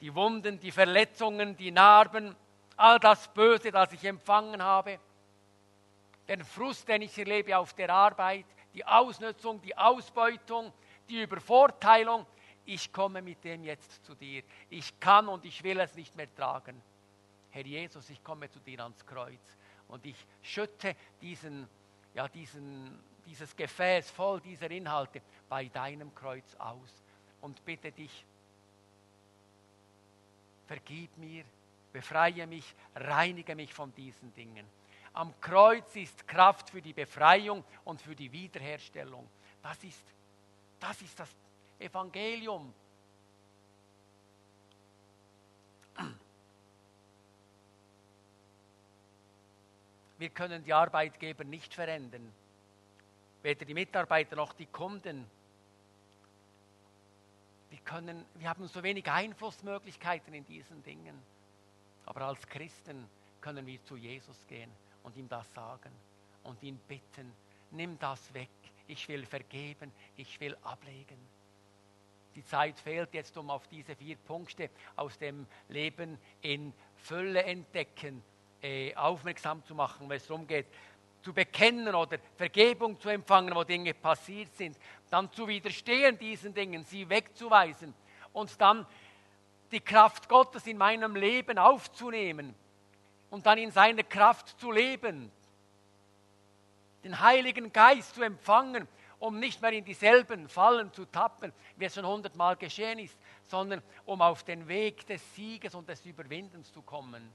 [0.00, 2.34] die Wunden, die Verletzungen, die Narben,
[2.76, 4.98] all das Böse, das ich empfangen habe,
[6.28, 10.72] den Frust, den ich erlebe auf der Arbeit, die Ausnutzung, die Ausbeutung,
[11.08, 12.24] die Übervorteilung,
[12.66, 14.42] ich komme mit dem jetzt zu dir.
[14.68, 16.80] Ich kann und ich will es nicht mehr tragen.
[17.50, 19.56] Herr Jesus, ich komme zu dir ans Kreuz
[19.88, 21.66] und ich schütte diesen,
[22.14, 27.02] ja, diesen, dieses Gefäß voll dieser Inhalte bei deinem Kreuz aus
[27.40, 28.24] und bitte dich,
[30.66, 31.44] vergib mir,
[31.92, 34.66] befreie mich, reinige mich von diesen Dingen.
[35.12, 39.28] Am Kreuz ist Kraft für die Befreiung und für die Wiederherstellung.
[39.60, 40.04] Das ist
[40.78, 41.28] das, ist das
[41.80, 42.72] Evangelium.
[50.18, 52.30] Wir können die Arbeitgeber nicht verändern,
[53.42, 55.24] weder die Mitarbeiter noch die Kunden.
[57.70, 61.18] Wir, können, wir haben so wenig Einflussmöglichkeiten in diesen Dingen.
[62.04, 63.08] Aber als Christen
[63.40, 64.70] können wir zu Jesus gehen
[65.04, 65.92] und ihm das sagen
[66.42, 67.32] und ihn bitten,
[67.70, 68.50] nimm das weg,
[68.88, 71.18] ich will vergeben, ich will ablegen.
[72.34, 78.22] Die Zeit fehlt jetzt, um auf diese vier Punkte aus dem Leben in Fülle entdecken,
[78.62, 80.66] äh, aufmerksam zu machen, wenn es darum geht,
[81.22, 84.76] zu bekennen oder Vergebung zu empfangen, wo Dinge passiert sind,
[85.10, 87.94] dann zu widerstehen diesen Dingen, sie wegzuweisen
[88.32, 88.86] und dann
[89.70, 92.54] die Kraft Gottes in meinem Leben aufzunehmen
[93.28, 95.30] und dann in seiner Kraft zu leben,
[97.04, 98.88] den Heiligen Geist zu empfangen
[99.20, 103.82] um nicht mehr in dieselben Fallen zu tappen, wie es schon hundertmal geschehen ist, sondern
[104.06, 107.30] um auf den Weg des Sieges und des Überwindens zu kommen.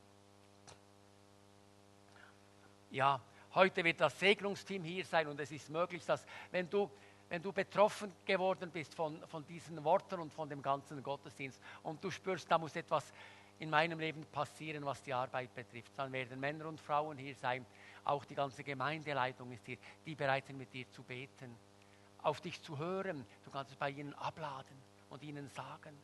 [2.90, 3.22] Ja,
[3.54, 6.90] heute wird das Segnungsteam hier sein und es ist möglich, dass wenn du,
[7.30, 12.04] wenn du betroffen geworden bist von, von diesen Worten und von dem ganzen Gottesdienst und
[12.04, 13.14] du spürst, da muss etwas
[13.60, 17.64] in meinem Leben passieren, was die Arbeit betrifft, dann werden Männer und Frauen hier sein,
[18.04, 21.56] auch die ganze Gemeindeleitung ist hier, die bereit sind, mit dir zu beten
[22.26, 23.26] auf dich zu hören.
[23.44, 24.76] Du kannst es bei ihnen abladen
[25.10, 25.96] und ihnen sagen.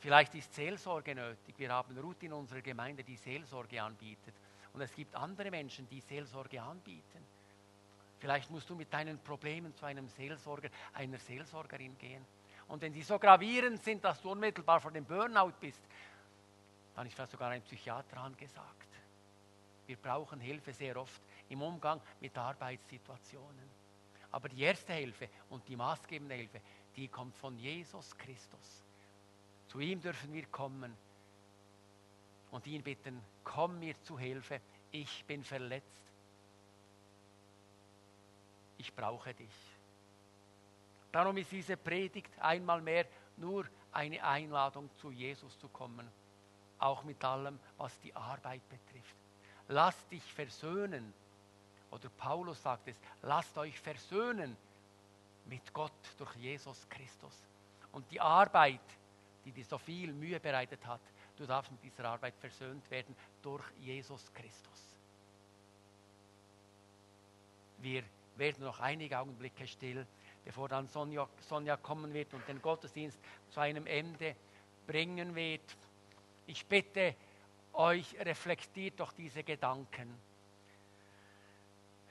[0.00, 1.54] Vielleicht ist Seelsorge nötig.
[1.58, 4.34] Wir haben Ruth in unserer Gemeinde, die Seelsorge anbietet.
[4.72, 7.24] Und es gibt andere Menschen, die Seelsorge anbieten.
[8.20, 12.24] Vielleicht musst du mit deinen Problemen zu einem Seelsorger, einer Seelsorgerin gehen.
[12.68, 15.80] Und wenn sie so gravierend sind, dass du unmittelbar vor dem Burnout bist,
[16.94, 18.88] dann ist vielleicht sogar ein Psychiater angesagt.
[19.86, 23.78] Wir brauchen Hilfe sehr oft im Umgang mit Arbeitssituationen.
[24.30, 26.60] Aber die erste Hilfe und die maßgebende Hilfe,
[26.96, 28.84] die kommt von Jesus Christus.
[29.68, 30.94] Zu ihm dürfen wir kommen
[32.50, 36.02] und ihn bitten, komm mir zu Hilfe, ich bin verletzt,
[38.78, 39.78] ich brauche dich.
[41.12, 46.06] Darum ist diese Predigt einmal mehr nur eine Einladung, zu Jesus zu kommen,
[46.78, 49.16] auch mit allem, was die Arbeit betrifft.
[49.68, 51.12] Lass dich versöhnen
[51.90, 54.56] oder Paulus sagt es, lasst euch versöhnen
[55.46, 57.34] mit Gott durch Jesus Christus.
[57.92, 58.80] Und die Arbeit,
[59.44, 61.00] die dir so viel Mühe bereitet hat,
[61.36, 64.96] du darfst mit dieser Arbeit versöhnt werden durch Jesus Christus.
[67.78, 68.02] Wir
[68.36, 70.06] werden noch einige Augenblicke still,
[70.44, 73.18] bevor dann Sonja, Sonja kommen wird und den Gottesdienst
[73.50, 74.36] zu einem Ende
[74.86, 75.76] bringen wird.
[76.46, 77.14] Ich bitte
[77.72, 80.27] euch, reflektiert doch diese Gedanken.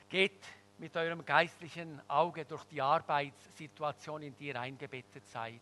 [0.08, 0.40] Geht
[0.78, 5.60] mit eurem geistlichen Auge durch die Arbeitssituation, in die ihr eingebettet seid.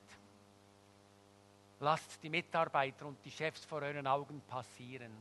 [1.81, 5.13] Lasst die Mitarbeiter und die Chefs vor euren Augen passieren.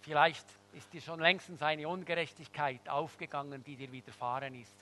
[0.00, 4.76] Vielleicht ist dir schon längstens eine Ungerechtigkeit aufgegangen, die dir widerfahren ist.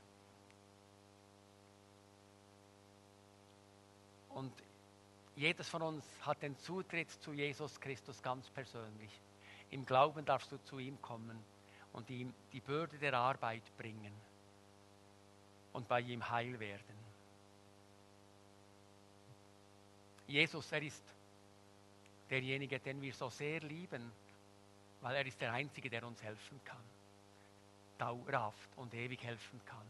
[4.31, 4.53] Und
[5.37, 9.11] jedes von uns hat den Zutritt zu Jesus Christus ganz persönlich.
[9.75, 11.37] Im Glauben darfst du zu ihm kommen
[11.95, 14.15] und ihm die Bürde der Arbeit bringen
[15.73, 16.97] und bei ihm heil werden.
[20.29, 21.03] Jesus, er ist
[22.31, 24.13] derjenige, den wir so sehr lieben,
[25.01, 26.85] weil er ist der Einzige, der uns helfen kann,
[27.99, 29.89] dauerhaft und ewig helfen kann.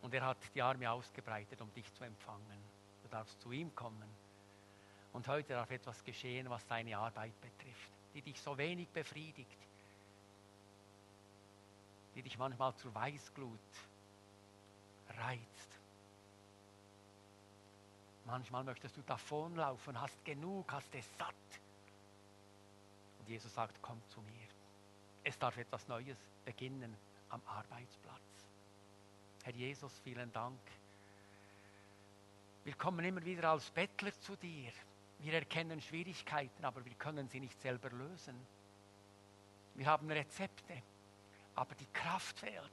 [0.00, 2.58] Und er hat die Arme ausgebreitet, um dich zu empfangen.
[3.04, 4.21] Du darfst zu ihm kommen.
[5.12, 9.58] Und heute darf etwas geschehen, was deine Arbeit betrifft, die dich so wenig befriedigt,
[12.14, 13.58] die dich manchmal zur Weißglut
[15.18, 15.68] reizt.
[18.24, 21.34] Manchmal möchtest du davonlaufen, hast genug, hast es satt.
[23.18, 24.48] Und Jesus sagt, komm zu mir.
[25.24, 26.96] Es darf etwas Neues beginnen
[27.28, 28.20] am Arbeitsplatz.
[29.44, 30.58] Herr Jesus, vielen Dank.
[32.64, 34.72] Wir kommen immer wieder als Bettler zu dir.
[35.22, 38.34] Wir erkennen Schwierigkeiten, aber wir können sie nicht selber lösen.
[39.74, 40.82] Wir haben Rezepte,
[41.54, 42.70] aber die Kraft fehlt.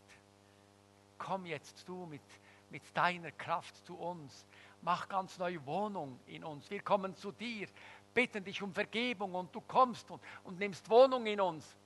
[1.20, 2.24] Komm jetzt du mit,
[2.72, 4.48] mit deiner Kraft zu uns.
[4.82, 6.68] Mach ganz neue Wohnung in uns.
[6.72, 7.68] Wir kommen zu dir,
[8.16, 11.78] bitten dich um Vergebung und du kommst und, und nimmst Wohnung in uns.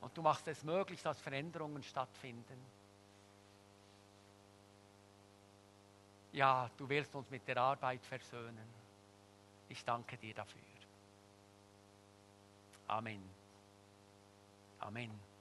[0.00, 2.60] Und du machst es möglich, dass Veränderungen stattfinden.
[6.30, 8.83] Ja, du willst uns mit der Arbeit versöhnen.
[9.68, 10.60] Ich danke dir dafür.
[12.86, 13.22] Amen.
[14.80, 15.33] Amen.